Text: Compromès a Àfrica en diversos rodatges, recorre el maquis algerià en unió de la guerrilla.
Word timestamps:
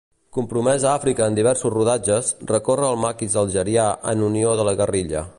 Compromès 0.35 0.85
a 0.85 0.93
Àfrica 0.99 1.27
en 1.31 1.35
diversos 1.39 1.73
rodatges, 1.75 2.31
recorre 2.53 2.89
el 2.95 2.99
maquis 3.03 3.35
algerià 3.43 3.85
en 4.13 4.25
unió 4.31 4.55
de 4.61 4.65
la 4.71 4.75
guerrilla. 4.81 5.23